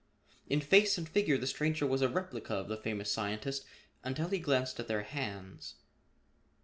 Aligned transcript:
In 0.49 0.61
face 0.61 0.97
and 0.97 1.07
figure 1.07 1.37
the 1.37 1.45
stranger 1.45 1.85
was 1.85 2.01
a 2.01 2.09
replica 2.09 2.55
of 2.55 2.69
the 2.69 2.75
famous 2.75 3.11
scientist 3.11 3.65
until 4.03 4.29
he 4.29 4.39
glanced 4.39 4.79
at 4.79 4.87
their 4.87 5.03
hands. 5.03 5.75